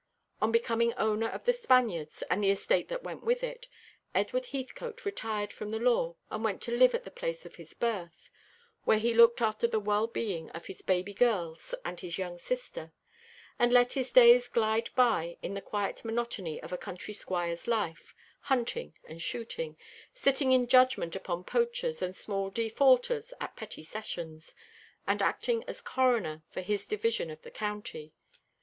[0.41, 3.67] On becoming owner of The Spaniards, and the estate that went with it,
[4.15, 7.75] Edward Heathcote retired from the law, and went to live at the place of his
[7.75, 8.31] birth,
[8.83, 12.91] where he looked after the well being of his baby girls and his young sister,
[13.59, 18.15] and let his days glide by in the quiet monotony of a country squire's life,
[18.39, 19.77] hunting and shooting,
[20.15, 24.55] sitting in judgment upon poachers and small defaulters at petty sessions,
[25.05, 28.15] and acting as coroner for his division of the county.